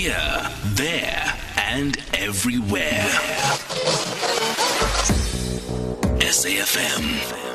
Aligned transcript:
Here, 0.00 0.48
there, 0.76 1.34
and 1.58 1.94
everywhere. 2.14 3.04
SAFM 6.24 7.04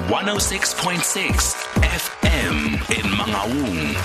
106.6 0.06 1.55
FM 1.81 2.58
in 3.00 3.08
Mangaung. 3.18 3.96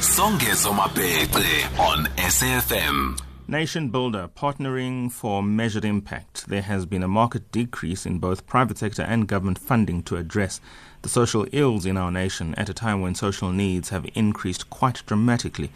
Songezo 0.00 0.72
Mapete 0.72 1.78
on 1.78 2.06
SAFM. 2.16 3.33
Nation 3.46 3.90
Builder 3.90 4.30
partnering 4.34 5.12
for 5.12 5.42
measured 5.42 5.84
impact. 5.84 6.46
There 6.46 6.62
has 6.62 6.86
been 6.86 7.02
a 7.02 7.08
marked 7.08 7.52
decrease 7.52 8.06
in 8.06 8.18
both 8.18 8.46
private 8.46 8.78
sector 8.78 9.02
and 9.02 9.28
government 9.28 9.58
funding 9.58 10.02
to 10.04 10.16
address 10.16 10.62
the 11.02 11.10
social 11.10 11.46
ills 11.52 11.84
in 11.84 11.98
our 11.98 12.10
nation 12.10 12.54
at 12.54 12.70
a 12.70 12.74
time 12.74 13.02
when 13.02 13.14
social 13.14 13.52
needs 13.52 13.90
have 13.90 14.08
increased 14.14 14.70
quite 14.70 15.02
dramatically, 15.04 15.70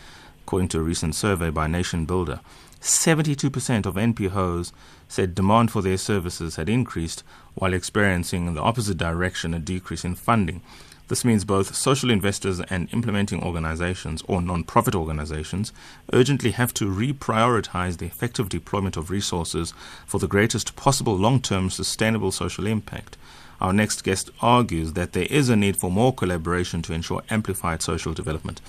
according 0.45 0.69
to 0.69 0.79
a 0.79 0.83
recent 0.83 1.15
survey 1.15 1.51
by 1.51 1.67
Nation 1.67 2.07
Builder. 2.07 2.41
72% 2.81 3.85
of 3.85 3.97
NPOs 3.97 4.73
said 5.07 5.35
demand 5.35 5.71
for 5.71 5.83
their 5.83 5.99
services 5.99 6.57
had 6.57 6.71
increased 6.71 7.23
while 7.55 7.75
experiencing 7.75 8.47
in 8.47 8.55
the 8.55 8.63
opposite 8.63 8.97
direction 8.97 9.53
a 9.53 9.59
decrease 9.59 10.07
in 10.07 10.15
funding. 10.15 10.63
This 11.09 11.25
means 11.25 11.45
both 11.45 11.75
social 11.75 12.11
investors 12.11 12.61
and 12.61 12.93
implementing 12.93 13.43
organizations 13.43 14.23
or 14.29 14.43
non-profit 14.43 14.95
organizations 14.95 15.73
urgently 16.13 16.51
have 16.51 16.75
to 16.75 16.85
reprioritize 16.85 17.97
the 17.97 18.05
effective 18.05 18.51
deployment 18.51 18.99
of 18.99 19.11
resources 19.11 19.73
for 20.07 20.19
the 20.19 20.29
greatest 20.29 20.77
possible 20.77 21.17
long-term 21.17 21.71
sustainable 21.71 22.31
social 22.31 22.67
impact. 22.67 23.17
Our 23.61 23.73
next 23.73 24.05
guest 24.05 24.31
argues 24.41 24.93
that 24.93 25.15
there 25.15 25.27
is 25.31 25.49
a 25.49 25.57
need 25.57 25.77
for 25.77 25.91
more 25.91 26.15
collaboration 26.15 26.83
to 26.83 26.93
ensure 26.93 27.23
amplified 27.31 27.83
social 27.83 28.13
development. 28.13 28.61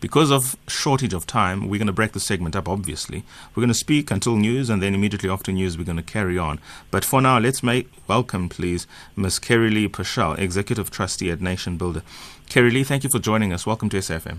Because 0.00 0.30
of 0.30 0.54
shortage 0.68 1.12
of 1.12 1.26
time, 1.26 1.68
we're 1.68 1.78
going 1.78 1.88
to 1.88 1.92
break 1.92 2.12
the 2.12 2.20
segment 2.20 2.54
up, 2.54 2.68
obviously. 2.68 3.24
We're 3.54 3.62
going 3.62 3.68
to 3.68 3.74
speak 3.74 4.12
until 4.12 4.36
news, 4.36 4.70
and 4.70 4.80
then 4.80 4.94
immediately 4.94 5.28
after 5.28 5.50
news, 5.50 5.76
we're 5.76 5.82
going 5.82 5.96
to 5.96 6.04
carry 6.04 6.38
on. 6.38 6.60
But 6.92 7.04
for 7.04 7.20
now, 7.20 7.40
let's 7.40 7.64
make 7.64 7.90
welcome, 8.06 8.48
please, 8.48 8.86
Ms. 9.16 9.40
Kerry-Leigh 9.40 9.88
Pashal, 9.88 10.38
Executive 10.38 10.92
Trustee 10.92 11.32
at 11.32 11.40
Nation 11.40 11.76
Builder. 11.76 12.02
Kerry-Leigh, 12.48 12.84
thank 12.84 13.02
you 13.02 13.10
for 13.10 13.18
joining 13.18 13.52
us. 13.52 13.66
Welcome 13.66 13.88
to 13.88 13.96
SAFM. 13.96 14.38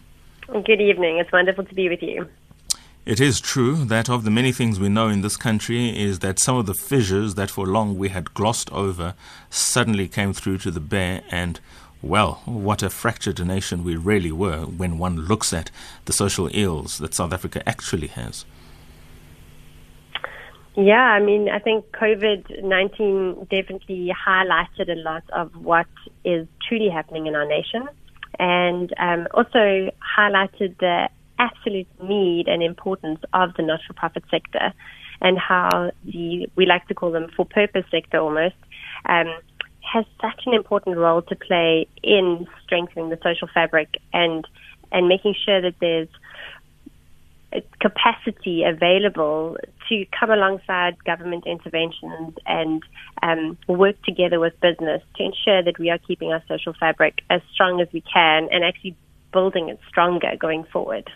Good 0.63 0.79
evening. 0.79 1.17
It's 1.17 1.31
wonderful 1.33 1.65
to 1.65 1.75
be 1.75 1.89
with 1.89 2.01
you. 2.01 2.29
It 3.05 3.19
is 3.19 3.41
true 3.41 3.83
that 3.85 4.09
of 4.09 4.23
the 4.23 4.31
many 4.31 4.53
things 4.53 4.79
we 4.79 4.87
know 4.87 5.09
in 5.09 5.21
this 5.21 5.35
country 5.35 5.89
is 5.89 6.19
that 6.19 6.39
some 6.39 6.55
of 6.55 6.67
the 6.67 6.73
fissures 6.73 7.35
that 7.35 7.51
for 7.51 7.65
long 7.65 7.97
we 7.97 8.09
had 8.09 8.33
glossed 8.33 8.71
over 8.71 9.13
suddenly 9.49 10.07
came 10.07 10.31
through 10.31 10.59
to 10.59 10.71
the 10.71 10.79
bare 10.79 11.23
and 11.29 11.59
well, 12.01 12.41
what 12.45 12.81
a 12.81 12.89
fractured 12.89 13.45
nation 13.45 13.83
we 13.83 13.95
really 13.95 14.31
were 14.31 14.61
when 14.61 14.97
one 14.97 15.17
looks 15.17 15.51
at 15.51 15.69
the 16.05 16.13
social 16.13 16.49
ills 16.53 16.97
that 16.99 17.13
South 17.13 17.33
Africa 17.33 17.67
actually 17.67 18.07
has. 18.07 18.45
Yeah, 20.75 21.01
I 21.01 21.19
mean, 21.19 21.49
I 21.49 21.59
think 21.59 21.91
COVID 21.91 22.63
19 22.63 23.47
definitely 23.51 24.13
highlighted 24.27 24.89
a 24.89 24.95
lot 24.95 25.23
of 25.33 25.53
what 25.55 25.87
is 26.23 26.47
truly 26.67 26.89
happening 26.89 27.27
in 27.27 27.35
our 27.35 27.45
nation 27.45 27.89
and 28.39 28.93
um, 28.97 29.27
also 29.33 29.91
highlighted 30.17 30.77
the 30.79 31.09
absolute 31.37 31.87
need 32.01 32.47
and 32.47 32.63
importance 32.63 33.19
of 33.33 33.53
the 33.55 33.63
not 33.63 33.81
for 33.85 33.93
profit 33.93 34.23
sector 34.31 34.73
and 35.21 35.37
how 35.37 35.91
the, 36.05 36.47
we 36.55 36.65
like 36.65 36.87
to 36.87 36.93
call 36.93 37.11
them 37.11 37.27
for 37.35 37.45
purpose 37.45 37.83
sector 37.91 38.19
almost, 38.19 38.55
um, 39.05 39.27
has 39.91 40.05
such 40.21 40.41
an 40.45 40.53
important 40.53 40.97
role 40.97 41.21
to 41.23 41.35
play 41.35 41.87
in 42.03 42.47
strengthening 42.63 43.09
the 43.09 43.19
social 43.23 43.47
fabric 43.53 43.97
and 44.13 44.45
and 44.91 45.07
making 45.07 45.35
sure 45.45 45.61
that 45.61 45.75
there's 45.79 46.07
capacity 47.79 48.63
available 48.63 49.57
to 49.87 50.05
come 50.17 50.29
alongside 50.29 51.03
government 51.03 51.45
interventions 51.47 52.35
and 52.45 52.83
um, 53.23 53.57
work 53.67 54.01
together 54.03 54.39
with 54.39 54.53
business 54.61 55.01
to 55.15 55.23
ensure 55.23 55.63
that 55.63 55.79
we 55.79 55.89
are 55.89 55.97
keeping 55.97 56.31
our 56.31 56.43
social 56.47 56.73
fabric 56.79 57.21
as 57.29 57.41
strong 57.51 57.81
as 57.81 57.87
we 57.91 58.01
can 58.01 58.47
and 58.51 58.63
actually 58.63 58.95
building 59.33 59.69
it 59.69 59.79
stronger 59.87 60.31
going 60.39 60.63
forward. 60.65 61.09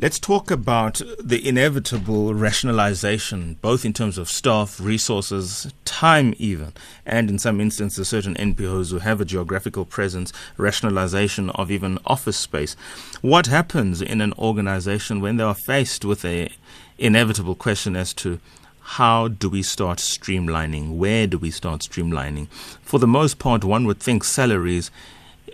Let's 0.00 0.20
talk 0.20 0.52
about 0.52 1.02
the 1.18 1.44
inevitable 1.44 2.32
rationalization, 2.32 3.58
both 3.60 3.84
in 3.84 3.92
terms 3.92 4.16
of 4.16 4.28
staff, 4.28 4.78
resources, 4.80 5.72
time, 5.84 6.36
even, 6.38 6.72
and 7.04 7.28
in 7.28 7.40
some 7.40 7.60
instances, 7.60 8.08
certain 8.08 8.36
NPOs 8.36 8.92
who 8.92 9.00
have 9.00 9.20
a 9.20 9.24
geographical 9.24 9.84
presence, 9.84 10.32
rationalization 10.56 11.50
of 11.50 11.72
even 11.72 11.98
office 12.06 12.36
space. 12.36 12.76
What 13.22 13.48
happens 13.48 14.00
in 14.00 14.20
an 14.20 14.34
organization 14.34 15.20
when 15.20 15.36
they 15.36 15.42
are 15.42 15.52
faced 15.52 16.04
with 16.04 16.24
a 16.24 16.52
inevitable 16.96 17.56
question 17.56 17.96
as 17.96 18.14
to 18.14 18.38
how 18.80 19.26
do 19.26 19.48
we 19.48 19.64
start 19.64 19.98
streamlining? 19.98 20.96
Where 20.96 21.26
do 21.26 21.38
we 21.38 21.50
start 21.50 21.80
streamlining? 21.80 22.46
For 22.82 23.00
the 23.00 23.08
most 23.08 23.40
part, 23.40 23.64
one 23.64 23.84
would 23.86 23.98
think 23.98 24.22
salaries 24.22 24.92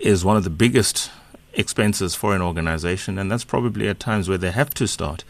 is 0.03 0.22
one 0.22 0.37
of 0.37 0.44
the 0.44 0.50
biggest 0.50 1.10
expenses 1.56 2.15
for 2.15 2.34
an 2.34 2.42
organization, 2.42 3.19
and 3.19 3.31
that's 3.31 3.44
probably 3.44 3.88
at 3.88 4.00
times 4.00 4.28
where 4.28 4.38
they 4.38 4.50
have 4.50 4.75
to 4.75 4.87
start, 4.87 5.25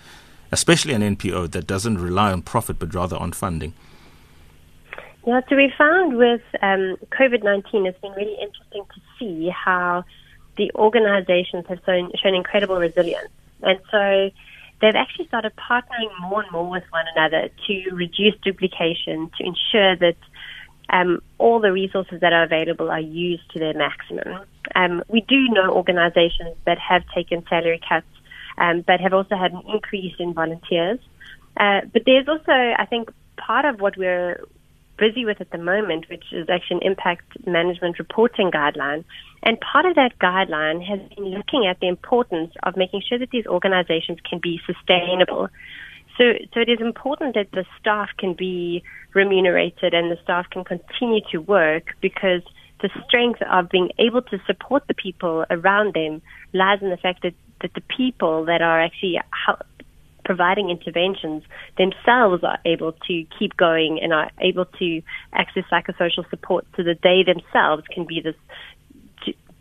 especially 0.52 0.94
an 0.94 1.02
NPO 1.16 1.50
that 1.52 1.66
doesn't 1.66 1.98
rely 1.98 2.32
on 2.32 2.42
profit 2.42 2.78
but 2.78 2.94
rather 2.94 3.16
on 3.16 3.32
funding. 3.32 3.74
Yeah, 5.26 5.40
so 5.48 5.56
we 5.56 5.72
found 5.76 6.18
with 6.18 6.42
um, 6.60 6.96
COVID 7.10 7.42
19, 7.42 7.86
it's 7.86 7.98
been 8.00 8.12
really 8.12 8.36
interesting 8.40 8.84
to 8.94 9.00
see 9.18 9.48
how 9.48 10.04
the 10.56 10.70
organizations 10.74 11.64
have 11.68 11.80
shown, 11.86 12.12
shown 12.22 12.34
incredible 12.34 12.76
resilience. 12.76 13.30
And 13.62 13.78
so 13.90 14.30
they've 14.80 14.94
actually 14.94 15.26
started 15.26 15.52
partnering 15.56 16.10
more 16.20 16.42
and 16.42 16.52
more 16.52 16.68
with 16.68 16.84
one 16.90 17.06
another 17.16 17.48
to 17.66 17.90
reduce 17.94 18.34
duplication, 18.42 19.30
to 19.38 19.44
ensure 19.44 19.96
that 19.96 20.16
um, 20.90 21.20
all 21.38 21.60
the 21.60 21.72
resources 21.72 22.20
that 22.20 22.32
are 22.32 22.44
available 22.44 22.90
are 22.90 23.00
used 23.00 23.50
to 23.52 23.58
their 23.58 23.74
maximum. 23.74 24.40
Um, 24.74 25.02
we 25.08 25.20
do 25.22 25.48
know 25.48 25.70
organizations 25.70 26.56
that 26.66 26.78
have 26.78 27.02
taken 27.14 27.44
salary 27.48 27.80
cuts, 27.88 28.06
um, 28.58 28.84
but 28.86 29.00
have 29.00 29.12
also 29.12 29.36
had 29.36 29.52
an 29.52 29.62
increase 29.72 30.14
in 30.18 30.34
volunteers. 30.34 30.98
Uh, 31.56 31.80
but 31.92 32.02
there's 32.04 32.28
also, 32.28 32.52
I 32.52 32.86
think, 32.88 33.10
part 33.36 33.64
of 33.64 33.80
what 33.80 33.96
we're 33.96 34.40
busy 34.98 35.24
with 35.24 35.40
at 35.40 35.50
the 35.50 35.58
moment, 35.58 36.08
which 36.08 36.24
is 36.32 36.48
actually 36.48 36.78
an 36.78 36.86
impact 36.92 37.46
management 37.46 37.98
reporting 37.98 38.50
guideline. 38.50 39.04
And 39.42 39.58
part 39.60 39.86
of 39.86 39.96
that 39.96 40.18
guideline 40.20 40.84
has 40.86 41.00
been 41.16 41.26
looking 41.26 41.66
at 41.66 41.80
the 41.80 41.88
importance 41.88 42.52
of 42.62 42.76
making 42.76 43.02
sure 43.08 43.18
that 43.18 43.30
these 43.30 43.46
organizations 43.46 44.18
can 44.28 44.40
be 44.42 44.60
sustainable. 44.66 45.48
So, 46.16 46.32
so 46.52 46.60
it 46.60 46.68
is 46.68 46.80
important 46.80 47.34
that 47.34 47.50
the 47.52 47.64
staff 47.80 48.10
can 48.18 48.34
be 48.34 48.82
remunerated 49.14 49.94
and 49.94 50.10
the 50.10 50.18
staff 50.22 50.48
can 50.50 50.64
continue 50.64 51.20
to 51.32 51.38
work 51.38 51.94
because 52.00 52.42
the 52.80 52.90
strength 53.06 53.40
of 53.50 53.68
being 53.68 53.90
able 53.98 54.22
to 54.22 54.38
support 54.46 54.84
the 54.86 54.94
people 54.94 55.44
around 55.50 55.94
them 55.94 56.22
lies 56.52 56.80
in 56.82 56.90
the 56.90 56.96
fact 56.96 57.22
that, 57.22 57.34
that 57.62 57.72
the 57.74 57.82
people 57.96 58.44
that 58.44 58.62
are 58.62 58.80
actually 58.80 59.18
providing 60.24 60.70
interventions 60.70 61.42
themselves 61.76 62.42
are 62.44 62.58
able 62.64 62.92
to 63.06 63.24
keep 63.38 63.56
going 63.56 64.00
and 64.02 64.12
are 64.12 64.30
able 64.40 64.64
to 64.64 65.02
access 65.32 65.64
psychosocial 65.70 66.28
support 66.30 66.66
so 66.76 66.82
that 66.82 66.98
they 67.02 67.22
themselves 67.22 67.84
can 67.92 68.04
be 68.04 68.20
this 68.20 68.34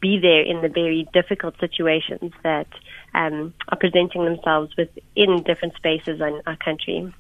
be 0.04 0.20
there 0.20 0.42
in 0.42 0.62
the 0.62 0.68
very 0.68 1.08
difficult 1.14 1.56
situations 1.62 2.34
that 2.44 2.68
um, 3.14 3.54
are 3.70 3.78
presenting 3.78 4.26
themselves 4.26 4.76
within 4.78 5.44
different 5.44 5.76
spaces 5.76 6.20
in 6.22 6.42
our 6.46 6.56
country. 6.58 7.14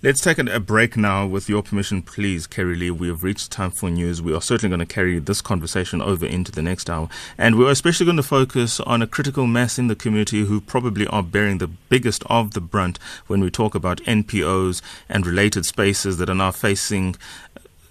Let's 0.00 0.20
take 0.20 0.38
a 0.38 0.60
break 0.60 0.96
now 0.96 1.26
with 1.26 1.48
your 1.48 1.60
permission, 1.60 2.02
please, 2.02 2.46
Kerry-Leigh. 2.46 2.92
We 2.92 3.08
have 3.08 3.24
reached 3.24 3.50
time 3.50 3.72
for 3.72 3.90
news. 3.90 4.22
We 4.22 4.32
are 4.32 4.40
certainly 4.40 4.76
going 4.76 4.86
to 4.86 4.94
carry 4.94 5.18
this 5.18 5.40
conversation 5.40 6.00
over 6.00 6.24
into 6.24 6.52
the 6.52 6.62
next 6.62 6.88
hour. 6.88 7.08
And 7.36 7.58
we're 7.58 7.72
especially 7.72 8.06
going 8.06 8.16
to 8.16 8.22
focus 8.22 8.78
on 8.78 9.02
a 9.02 9.08
critical 9.08 9.48
mass 9.48 9.76
in 9.76 9.88
the 9.88 9.96
community 9.96 10.44
who 10.44 10.60
probably 10.60 11.08
are 11.08 11.24
bearing 11.24 11.58
the 11.58 11.66
biggest 11.66 12.22
of 12.26 12.52
the 12.52 12.60
brunt 12.60 13.00
when 13.26 13.40
we 13.40 13.50
talk 13.50 13.74
about 13.74 13.98
NPOs 14.02 14.82
and 15.08 15.26
related 15.26 15.66
spaces 15.66 16.18
that 16.18 16.30
are 16.30 16.34
now 16.36 16.52
facing 16.52 17.16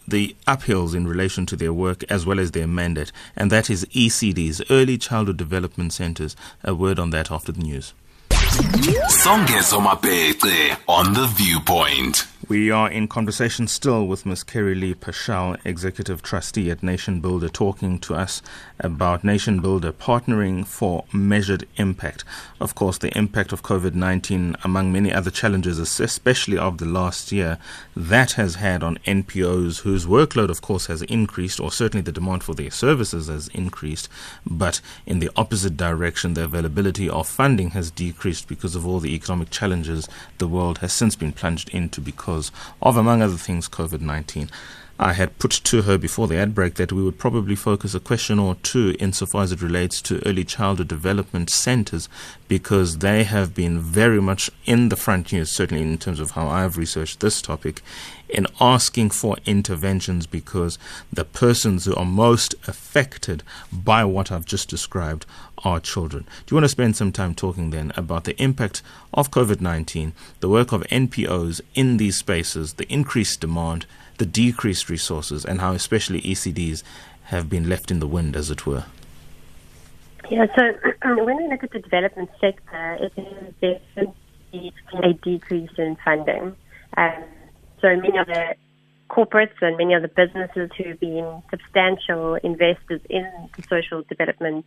the 0.08 0.36
uphills 0.48 0.96
in 0.96 1.08
relation 1.08 1.46
to 1.48 1.56
their 1.56 1.74
work 1.74 2.04
as 2.10 2.26
well 2.26 2.40
as 2.40 2.52
their 2.52 2.68
mandate, 2.68 3.12
and 3.36 3.52
that 3.52 3.70
is 3.70 3.86
ECDs, 3.86 4.66
Early 4.70 4.98
Childhood 4.98 5.38
Development 5.38 5.92
Centers. 5.92 6.36
A 6.64 6.74
word 6.74 7.00
on 7.00 7.10
that 7.12 7.32
after 7.32 7.52
the 7.52 7.62
news. 7.62 7.94
Songezo 8.30 9.80
on 10.88 11.14
the 11.14 11.28
viewpoint. 11.28 12.28
We 12.50 12.72
are 12.72 12.90
in 12.90 13.10
conversation 13.10 13.68
still 13.68 14.08
with 14.08 14.26
Ms. 14.26 14.44
Kerry-Leigh 14.44 14.94
Pashal, 14.94 15.58
Executive 15.66 16.22
Trustee 16.22 16.72
at 16.72 16.82
Nation 16.82 17.20
Builder, 17.20 17.50
talking 17.50 18.00
to 18.00 18.16
us 18.16 18.42
about 18.80 19.26
Nation 19.26 19.60
Builder 19.60 19.92
partnering 19.92 20.66
for 20.66 21.04
measured 21.12 21.68
impact. 21.76 22.24
Of 22.62 22.74
course, 22.74 23.00
the 23.00 23.16
impact 23.18 23.52
of 23.52 23.64
COVID 23.64 23.96
19, 23.96 24.56
among 24.64 24.94
many 24.94 25.12
other 25.12 25.30
challenges, 25.30 25.78
especially 25.78 26.58
of 26.58 26.78
the 26.78 26.86
last 26.86 27.34
year, 27.34 27.58
that 27.98 28.34
has 28.34 28.56
had 28.56 28.82
on 28.82 29.00
NPOs 29.00 29.82
whose 29.82 30.06
workload, 30.06 30.48
of 30.50 30.62
course, 30.62 30.86
has 30.86 31.02
increased, 31.02 31.60
or 31.60 31.70
certainly 31.70 32.02
the 32.02 32.14
demand 32.14 32.46
for 32.46 32.56
their 32.56 32.72
services 32.72 33.28
has 33.28 33.50
increased. 33.50 34.08
But 34.46 34.80
in 35.06 35.20
the 35.20 35.32
opposite 35.36 35.76
direction, 35.76 36.34
the 36.34 36.46
availability 36.46 37.10
of 37.10 37.28
funding 37.28 37.72
has 37.72 37.92
decreased 37.92 38.48
because 38.48 38.74
of 38.74 38.88
all 38.88 39.02
the 39.02 39.14
economic 39.14 39.50
challenges 39.50 40.08
the 40.38 40.48
world 40.48 40.78
has 40.78 40.94
since 40.94 41.18
been 41.18 41.34
plunged 41.34 41.68
into 41.70 42.00
because 42.00 42.37
because 42.38 42.52
of, 42.82 42.98
among 42.98 43.22
other 43.22 43.38
things, 43.38 43.68
COVID 43.68 44.02
19. 44.02 44.50
I 45.00 45.14
had 45.14 45.38
put 45.38 45.52
to 45.52 45.84
her 45.84 46.00
before 46.00 46.28
the 46.28 46.38
ad 46.38 46.56
break 46.56 46.74
that 46.76 46.92
we 46.92 47.04
would 47.04 47.20
probably 47.20 47.56
focus 47.56 47.94
a 47.94 48.00
question 48.00 48.40
or 48.40 48.56
two 48.56 48.96
insofar 49.00 49.44
as 49.44 49.52
it 49.52 49.62
relates 49.62 50.02
to 50.04 50.26
early 50.26 50.44
childhood 50.44 50.88
development 50.88 51.52
centers 51.52 52.10
because 52.48 52.98
they 52.98 53.24
have 53.24 53.54
been 53.54 53.80
very 53.80 54.20
much 54.20 54.50
in 54.66 54.90
the 54.90 54.96
front 54.96 55.32
news, 55.32 55.52
certainly 55.52 55.84
in 55.84 56.00
terms 56.00 56.20
of 56.20 56.32
how 56.32 56.48
I've 56.48 56.78
researched 56.78 57.20
this 57.20 57.44
topic, 57.44 57.84
in 58.28 58.48
asking 58.60 59.12
for 59.12 59.38
interventions 59.46 60.26
because 60.26 60.80
the 61.14 61.26
persons 61.26 61.86
who 61.86 61.94
are 61.94 62.04
most 62.04 62.56
affected 62.68 63.44
by 63.72 64.04
what 64.04 64.32
I've 64.32 64.46
just 64.46 64.68
described 64.68 65.28
are 65.64 65.80
children. 65.80 66.24
Do 66.46 66.54
you 66.54 66.56
want 66.56 66.66
to 66.66 66.70
spend 66.70 66.96
some 66.96 67.12
time 67.12 67.36
talking 67.36 67.70
then 67.70 67.92
about 67.96 68.24
the 68.24 68.42
impact 68.42 68.82
of 69.14 69.30
COVID 69.30 69.62
19, 69.62 70.14
the 70.40 70.50
work 70.50 70.72
of 70.72 70.82
NPOs 70.84 71.62
in 71.76 71.98
these 71.98 72.18
spaces, 72.18 72.74
the 72.74 72.92
increased 72.92 73.42
demand? 73.42 73.86
The 74.18 74.26
decreased 74.26 74.90
resources 74.90 75.46
and 75.46 75.62
how 75.62 75.74
especially 75.74 76.22
ECDs 76.22 76.84
have 77.26 77.50
been 77.50 77.70
left 77.70 77.92
in 77.92 78.00
the 78.00 78.08
wind, 78.08 78.36
as 78.36 78.50
it 78.50 78.66
were? 78.66 78.86
Yeah, 80.30 80.46
so 80.56 80.74
when 81.24 81.38
we 81.38 81.48
look 81.48 81.64
at 81.64 81.72
the 81.72 81.80
development 81.80 82.30
sector, 82.40 82.98
it 83.00 83.14
is 83.18 83.54
definitely 83.62 84.74
a 85.04 85.14
decrease 85.14 85.72
in 85.78 85.98
funding. 86.04 86.56
Um, 86.96 87.24
so 87.82 87.96
many 87.96 88.18
of 88.18 88.28
the 88.28 88.56
corporates 89.18 89.60
and 89.62 89.76
many 89.78 89.94
of 89.96 90.04
the 90.04 90.08
businesses 90.08 90.70
who've 90.78 91.00
been 91.00 91.42
substantial 91.50 92.36
investors 92.36 93.02
in 93.10 93.26
the 93.56 93.64
social 93.64 94.04
development 94.04 94.64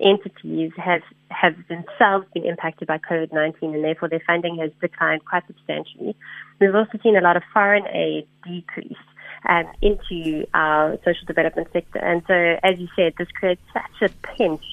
entities 0.00 0.72
have 0.76 1.00
have 1.30 1.54
themselves 1.68 2.26
been 2.34 2.44
impacted 2.44 2.86
by 2.86 2.98
COVID 2.98 3.32
nineteen 3.32 3.74
and 3.74 3.82
therefore 3.82 4.08
their 4.10 4.22
funding 4.26 4.58
has 4.58 4.70
declined 4.82 5.24
quite 5.24 5.46
substantially. 5.46 6.14
We've 6.60 6.74
also 6.74 6.98
seen 7.02 7.16
a 7.16 7.22
lot 7.22 7.36
of 7.38 7.42
foreign 7.54 7.86
aid 7.88 8.26
decrease 8.44 9.04
um, 9.48 9.66
into 9.80 10.46
our 10.52 10.98
social 11.04 11.26
development 11.26 11.68
sector. 11.72 11.98
And 11.98 12.22
so 12.26 12.34
as 12.62 12.78
you 12.78 12.88
said, 12.96 13.14
this 13.18 13.28
creates 13.38 13.62
such 13.72 14.10
a 14.10 14.26
pinch 14.36 14.64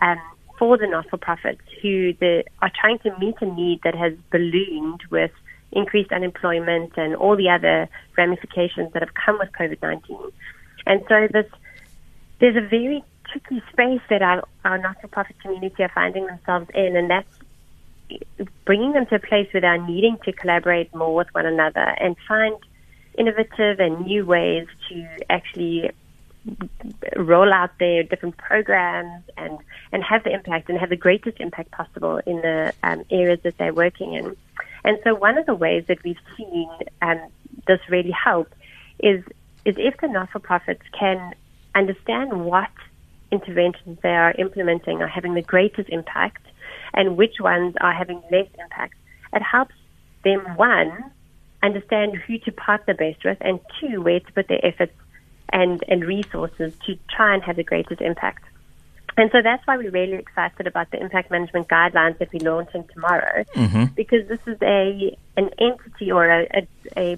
um, 0.00 0.20
for 0.58 0.78
the 0.78 0.86
not 0.86 1.08
for 1.10 1.16
profits 1.16 1.62
who 1.82 2.12
the, 2.20 2.44
are 2.62 2.70
trying 2.80 2.98
to 3.00 3.18
meet 3.18 3.34
a 3.40 3.46
need 3.46 3.80
that 3.82 3.96
has 3.96 4.12
ballooned 4.30 5.02
with 5.10 5.32
increased 5.72 6.12
unemployment 6.12 6.96
and 6.96 7.14
all 7.14 7.36
the 7.36 7.48
other 7.48 7.88
ramifications 8.16 8.92
that 8.92 9.02
have 9.02 9.14
come 9.14 9.38
with 9.38 9.50
COVID 9.52 9.80
19. 9.82 10.18
And 10.86 11.04
so 11.08 11.28
this, 11.32 11.46
there's 12.40 12.56
a 12.56 12.66
very 12.66 13.04
tricky 13.30 13.62
space 13.72 14.00
that 14.10 14.22
our, 14.22 14.42
our 14.64 14.78
not 14.78 15.00
for 15.00 15.08
profit 15.08 15.38
community 15.40 15.82
are 15.82 15.92
finding 15.94 16.26
themselves 16.26 16.68
in, 16.74 16.96
and 16.96 17.10
that's 17.10 17.28
bringing 18.64 18.92
them 18.92 19.06
to 19.06 19.16
a 19.16 19.20
place 19.20 19.48
where 19.52 19.60
they're 19.60 19.86
needing 19.86 20.18
to 20.24 20.32
collaborate 20.32 20.94
more 20.94 21.14
with 21.14 21.28
one 21.32 21.46
another 21.46 21.94
and 22.00 22.16
find 22.26 22.56
innovative 23.16 23.78
and 23.78 24.06
new 24.06 24.24
ways 24.24 24.66
to 24.88 25.06
actually 25.28 25.90
roll 27.16 27.52
out 27.52 27.70
their 27.78 28.02
different 28.02 28.36
programs 28.36 29.22
and, 29.36 29.58
and 29.92 30.02
have 30.02 30.24
the 30.24 30.32
impact 30.32 30.68
and 30.68 30.78
have 30.78 30.88
the 30.88 30.96
greatest 30.96 31.38
impact 31.38 31.70
possible 31.70 32.20
in 32.26 32.36
the 32.36 32.72
um, 32.82 33.04
areas 33.10 33.40
that 33.42 33.56
they're 33.58 33.74
working 33.74 34.14
in. 34.14 34.36
And 34.84 34.98
so 35.04 35.14
one 35.14 35.38
of 35.38 35.46
the 35.46 35.54
ways 35.54 35.84
that 35.88 36.02
we've 36.04 36.18
seen 36.36 36.70
um, 37.02 37.20
this 37.66 37.80
really 37.88 38.12
help 38.12 38.52
is 38.98 39.22
is 39.66 39.74
if 39.78 39.94
the 39.98 40.08
not-for-profits 40.08 40.82
can 40.98 41.34
understand 41.74 42.44
what 42.46 42.70
interventions 43.30 43.98
they 44.02 44.14
are 44.14 44.32
implementing 44.38 45.02
are 45.02 45.06
having 45.06 45.34
the 45.34 45.42
greatest 45.42 45.88
impact 45.90 46.46
and 46.94 47.16
which 47.16 47.40
ones 47.40 47.74
are 47.80 47.92
having 47.92 48.22
less 48.30 48.48
impact. 48.58 48.94
It 49.32 49.42
helps 49.42 49.74
them 50.24 50.40
one 50.56 51.12
understand 51.62 52.16
who 52.16 52.38
to 52.38 52.52
partner 52.52 52.94
best 52.94 53.24
with 53.24 53.38
and 53.40 53.60
two 53.78 54.00
where 54.00 54.20
to 54.20 54.32
put 54.32 54.48
their 54.48 54.64
efforts 54.64 54.94
and, 55.50 55.84
and 55.88 56.04
resources 56.04 56.72
to 56.86 56.98
try 57.08 57.34
and 57.34 57.42
have 57.42 57.56
the 57.56 57.64
greatest 57.64 58.00
impact. 58.00 58.44
And 59.16 59.30
so 59.32 59.42
that's 59.42 59.66
why 59.66 59.76
we're 59.76 59.90
really 59.90 60.14
excited 60.14 60.66
about 60.66 60.90
the 60.90 61.00
impact 61.00 61.30
management 61.30 61.68
guidelines 61.68 62.18
that 62.18 62.32
we're 62.32 62.50
launching 62.50 62.84
tomorrow, 62.94 63.44
mm-hmm. 63.54 63.84
because 63.94 64.26
this 64.28 64.40
is 64.46 64.56
a 64.62 65.16
an 65.36 65.50
entity 65.58 66.10
or 66.12 66.30
a, 66.30 66.46
a, 66.54 66.68
a 66.96 67.16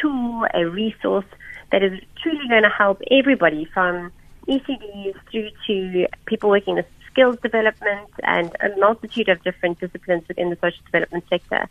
tool, 0.00 0.46
a 0.52 0.64
resource 0.64 1.26
that 1.72 1.82
is 1.82 2.00
truly 2.22 2.48
going 2.48 2.62
to 2.62 2.68
help 2.68 3.00
everybody 3.10 3.64
from 3.66 4.12
ECDs 4.48 5.14
through 5.30 5.50
to 5.66 6.06
people 6.26 6.50
working 6.50 6.78
in 6.78 6.84
skills 7.10 7.38
development 7.40 8.08
and 8.22 8.54
a 8.60 8.76
multitude 8.78 9.28
of 9.28 9.42
different 9.42 9.78
disciplines 9.80 10.26
within 10.28 10.50
the 10.50 10.56
social 10.56 10.82
development 10.86 11.24
sector 11.28 11.66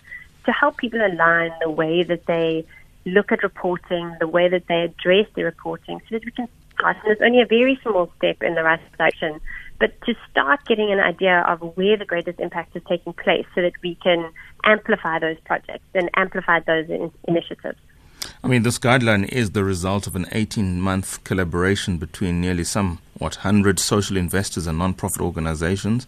to 0.46 0.52
help 0.52 0.78
people 0.78 1.00
align 1.02 1.52
the 1.62 1.70
way 1.70 2.04
that 2.04 2.26
they 2.26 2.66
look 3.06 3.32
at 3.32 3.44
reporting, 3.44 4.16
the 4.20 4.28
way 4.28 4.48
that 4.50 4.68
they 4.68 4.82
address 4.82 5.26
their 5.36 5.46
reporting, 5.46 6.00
so 6.02 6.16
that 6.16 6.26
we 6.26 6.32
can 6.32 6.48
start. 6.78 6.98
And 7.04 7.12
it's 7.12 7.22
only 7.22 7.42
a 7.42 7.46
very 7.46 7.80
small 7.82 8.12
step 8.18 8.42
in 8.42 8.56
the 8.56 8.64
right 8.64 8.80
direction, 8.98 9.40
but 9.80 10.00
to 10.02 10.16
start 10.30 10.66
getting 10.66 10.92
an 10.92 11.00
idea 11.00 11.42
of 11.48 11.62
where 11.78 11.98
the 11.98 12.06
greatest 12.06 12.40
impact 12.40 12.76
is 12.76 12.84
taking 12.88 13.14
place 13.14 13.46
so 13.56 13.62
that 13.62 13.74
we 13.84 13.96
can 13.96 14.32
amplify 14.64 15.20
those 15.20 15.38
projects 15.46 15.86
and 15.94 16.10
amplify 16.16 16.60
those 16.60 16.90
in- 16.90 17.12
initiatives. 17.28 17.80
I 18.44 18.48
mean, 18.48 18.64
this 18.64 18.80
guideline 18.80 19.28
is 19.30 19.52
the 19.52 19.64
result 19.64 20.08
of 20.08 20.16
an 20.16 20.26
18 20.32 20.82
month 20.82 21.24
collaboration 21.24 21.98
between 21.98 22.42
nearly 22.42 22.64
some, 22.64 23.00
what, 23.18 23.36
100 23.38 23.80
social 23.80 24.18
investors 24.18 24.68
and 24.68 24.78
non-profit 24.78 25.22
organizations 25.22 26.08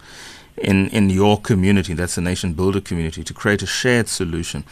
in, 0.62 0.90
in 0.90 1.10
your 1.10 1.40
community, 1.40 1.94
that's 1.94 2.16
the 2.16 2.22
Nation 2.22 2.54
Builder 2.54 2.82
community, 2.82 3.24
to 3.24 3.34
create 3.34 3.62
a 3.62 3.66
shared 3.66 4.08
solution. 4.08 4.64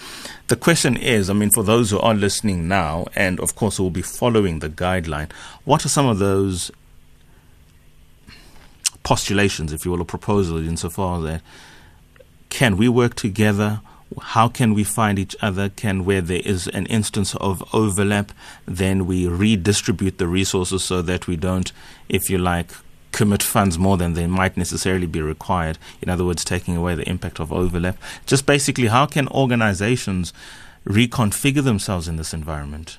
The 0.47 0.55
question 0.55 0.97
is 0.97 1.29
I 1.29 1.33
mean, 1.33 1.49
for 1.49 1.63
those 1.63 1.91
who 1.91 1.99
are 1.99 2.13
listening 2.13 2.67
now, 2.67 3.05
and 3.15 3.39
of 3.39 3.55
course 3.55 3.77
who 3.77 3.83
will 3.83 3.89
be 3.89 4.01
following 4.01 4.59
the 4.59 4.69
guideline, 4.69 5.31
what 5.65 5.85
are 5.85 5.89
some 5.89 6.05
of 6.05 6.19
those 6.19 6.71
postulations, 9.03 9.71
if 9.71 9.85
you 9.85 9.91
will, 9.91 10.01
or 10.01 10.05
proposals 10.05 10.67
insofar 10.67 11.21
that 11.21 11.41
can 12.49 12.77
we 12.77 12.87
work 12.87 13.15
together? 13.15 13.81
how 14.21 14.47
can 14.47 14.73
we 14.73 14.83
find 14.83 15.19
each 15.19 15.35
other? 15.41 15.69
Can 15.69 16.05
where 16.05 16.21
there 16.21 16.41
is 16.43 16.67
an 16.67 16.85
instance 16.87 17.35
of 17.35 17.63
overlap, 17.73 18.31
then 18.65 19.05
we 19.05 19.27
redistribute 19.27 20.17
the 20.17 20.27
resources 20.27 20.83
so 20.83 21.01
that 21.01 21.27
we 21.27 21.35
don't, 21.35 21.71
if 22.09 22.29
you 22.29 22.37
like, 22.37 22.71
commit 23.11 23.41
funds 23.41 23.77
more 23.77 23.97
than 23.97 24.13
they 24.13 24.27
might 24.27 24.57
necessarily 24.57 25.07
be 25.07 25.21
required. 25.21 25.77
In 26.01 26.09
other 26.09 26.25
words, 26.25 26.43
taking 26.43 26.75
away 26.75 26.95
the 26.95 27.07
impact 27.09 27.39
of 27.39 27.51
overlap. 27.51 27.97
Just 28.25 28.45
basically, 28.45 28.87
how 28.87 29.05
can 29.05 29.27
organizations 29.29 30.33
reconfigure 30.85 31.63
themselves 31.63 32.07
in 32.07 32.15
this 32.17 32.33
environment? 32.33 32.97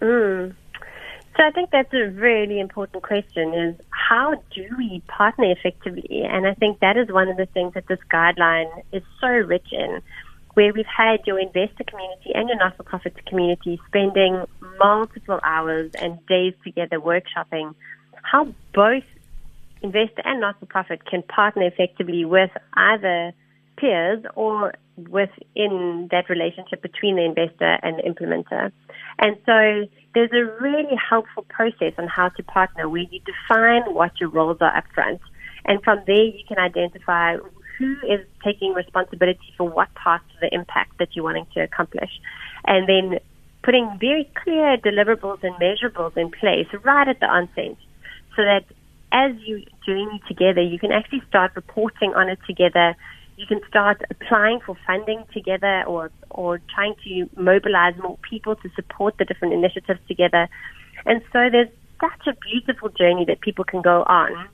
Mm. 0.00 0.54
So 1.36 1.46
I 1.46 1.50
think 1.52 1.70
that's 1.70 1.92
a 1.94 2.08
really 2.10 2.60
important 2.60 3.02
question 3.02 3.54
is 3.54 3.74
how 3.90 4.34
do 4.54 4.66
we 4.76 5.02
partner 5.06 5.50
effectively? 5.50 6.22
And 6.24 6.46
I 6.46 6.54
think 6.54 6.80
that 6.80 6.96
is 6.96 7.08
one 7.10 7.28
of 7.28 7.36
the 7.36 7.46
things 7.46 7.74
that 7.74 7.86
this 7.86 8.00
guideline 8.12 8.82
is 8.92 9.02
so 9.20 9.28
rich 9.28 9.68
in 9.72 10.02
where 10.54 10.72
we've 10.72 10.84
had 10.84 11.20
your 11.26 11.38
investor 11.38 11.84
community 11.84 12.32
and 12.34 12.48
your 12.48 12.58
not-for-profit 12.58 13.24
community 13.24 13.80
spending 13.86 14.44
multiple 14.78 15.38
hours 15.44 15.92
and 15.94 16.18
days 16.26 16.54
together 16.64 16.98
workshopping 16.98 17.74
how 18.22 18.52
both 18.74 19.04
investor 19.82 20.22
and 20.24 20.40
not-for-profit 20.40 21.04
can 21.04 21.22
partner 21.22 21.66
effectively 21.66 22.24
with 22.24 22.50
either 22.74 23.32
peers 23.76 24.22
or 24.34 24.74
within 25.08 26.08
that 26.10 26.28
relationship 26.28 26.82
between 26.82 27.16
the 27.16 27.24
investor 27.24 27.78
and 27.82 27.98
the 27.98 28.02
implementer. 28.02 28.70
And 29.18 29.36
so 29.46 29.88
there's 30.14 30.32
a 30.32 30.62
really 30.62 30.96
helpful 30.96 31.46
process 31.48 31.94
on 31.98 32.08
how 32.08 32.28
to 32.30 32.42
partner 32.42 32.88
where 32.88 33.02
you 33.02 33.20
define 33.20 33.94
what 33.94 34.20
your 34.20 34.28
roles 34.28 34.58
are 34.60 34.72
upfront. 34.72 35.20
And 35.64 35.82
from 35.82 36.00
there, 36.06 36.24
you 36.24 36.44
can 36.46 36.58
identify 36.58 37.36
who 37.78 37.96
is 38.06 38.20
taking 38.44 38.74
responsibility 38.74 39.54
for 39.56 39.68
what 39.68 39.92
parts 39.94 40.24
of 40.34 40.40
the 40.40 40.54
impact 40.54 40.98
that 40.98 41.08
you're 41.14 41.24
wanting 41.24 41.46
to 41.54 41.60
accomplish. 41.60 42.10
And 42.66 42.88
then 42.88 43.18
putting 43.62 43.96
very 43.98 44.30
clear 44.42 44.76
deliverables 44.76 45.42
and 45.42 45.54
measurables 45.56 46.16
in 46.16 46.30
place 46.30 46.66
right 46.82 47.08
at 47.08 47.20
the 47.20 47.26
onset 47.26 47.76
so 48.36 48.42
that 48.42 48.64
as 49.12 49.32
you 49.44 49.64
journey 49.86 50.20
together, 50.28 50.60
you 50.60 50.78
can 50.78 50.92
actually 50.92 51.22
start 51.28 51.52
reporting 51.56 52.14
on 52.14 52.28
it 52.28 52.38
together. 52.46 52.96
you 53.36 53.46
can 53.46 53.60
start 53.66 54.02
applying 54.10 54.60
for 54.60 54.76
funding 54.86 55.24
together 55.32 55.82
or, 55.86 56.10
or 56.28 56.60
trying 56.74 56.94
to 57.02 57.28
mobilize 57.40 57.94
more 57.96 58.18
people 58.18 58.54
to 58.54 58.68
support 58.76 59.16
the 59.18 59.24
different 59.24 59.54
initiatives 59.54 59.98
together. 60.06 60.46
And 61.06 61.22
so 61.32 61.48
there's 61.50 61.70
such 62.00 62.26
a 62.26 62.34
beautiful 62.50 62.90
journey 62.90 63.24
that 63.26 63.40
people 63.40 63.64
can 63.64 63.80
go 63.80 64.02
on 64.02 64.48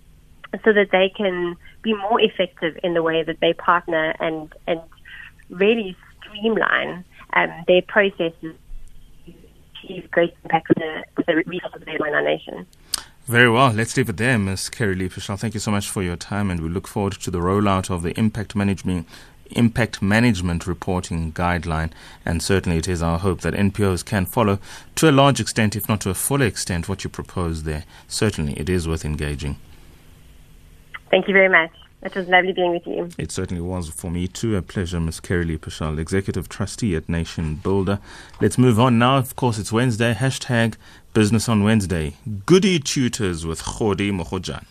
so 0.64 0.72
that 0.72 0.88
they 0.92 1.12
can 1.16 1.56
be 1.82 1.94
more 1.94 2.20
effective 2.20 2.78
in 2.84 2.94
the 2.94 3.02
way 3.02 3.24
that 3.24 3.40
they 3.40 3.52
partner 3.52 4.14
and, 4.20 4.52
and 4.68 4.80
really 5.50 5.96
streamline 6.20 7.04
um, 7.32 7.50
their 7.66 7.82
processes 7.82 8.54
to 9.24 9.34
achieve 9.84 10.10
great 10.10 10.34
impact 10.44 10.68
with 10.68 10.78
the, 10.78 11.04
with 11.16 11.26
the 11.26 11.34
resources 11.46 11.82
in 11.86 12.14
our 12.14 12.22
nation. 12.22 12.66
Very 13.26 13.50
well. 13.50 13.72
Let's 13.72 13.96
leave 13.96 14.08
it 14.08 14.18
there, 14.18 14.38
Ms. 14.38 14.68
Kerry-Leigh 14.68 15.08
Pashal. 15.08 15.36
Thank 15.36 15.54
you 15.54 15.60
so 15.60 15.72
much 15.72 15.90
for 15.90 16.00
your 16.00 16.14
time, 16.14 16.48
and 16.48 16.60
we 16.60 16.68
look 16.68 16.86
forward 16.86 17.14
to 17.14 17.30
the 17.30 17.40
rollout 17.40 17.90
of 17.90 18.02
the 18.02 18.16
impact 18.16 18.54
management 18.54 19.08
impact 19.50 20.00
management 20.00 20.66
reporting 20.66 21.32
guideline. 21.32 21.90
And 22.24 22.40
certainly, 22.40 22.78
it 22.78 22.86
is 22.86 23.02
our 23.02 23.18
hope 23.18 23.40
that 23.40 23.54
NPOs 23.54 24.04
can 24.04 24.26
follow 24.26 24.60
to 24.94 25.10
a 25.10 25.12
large 25.12 25.40
extent, 25.40 25.74
if 25.74 25.88
not 25.88 26.00
to 26.02 26.10
a 26.10 26.14
full 26.14 26.40
extent, 26.40 26.88
what 26.88 27.02
you 27.02 27.10
propose 27.10 27.64
there. 27.64 27.84
Certainly, 28.06 28.54
it 28.54 28.68
is 28.68 28.86
worth 28.86 29.04
engaging. 29.04 29.56
Thank 31.10 31.26
you 31.26 31.34
very 31.34 31.48
much. 31.48 31.70
It 32.06 32.14
was 32.14 32.28
lovely 32.28 32.52
being 32.52 32.70
with 32.70 32.86
you. 32.86 33.10
It 33.18 33.32
certainly 33.32 33.60
was 33.60 33.88
for 33.88 34.12
me 34.12 34.28
too. 34.28 34.54
A 34.54 34.62
pleasure, 34.62 35.00
Ms. 35.00 35.18
Kerry-Leigh 35.18 35.58
Pashal, 35.58 35.98
Executive 35.98 36.48
Trustee 36.48 36.94
at 36.94 37.08
Nation 37.08 37.56
Builder. 37.56 37.98
Let's 38.40 38.56
move 38.56 38.78
on 38.78 38.96
now. 38.96 39.18
Of 39.18 39.34
course, 39.34 39.58
it's 39.58 39.72
Wednesday. 39.72 40.14
Hashtag 40.14 40.76
Business 41.14 41.48
on 41.48 41.64
Wednesday. 41.64 42.14
Goody 42.46 42.78
Tutors 42.78 43.44
with 43.44 43.60
Khodi 43.60 44.12
Mohojan. 44.12 44.64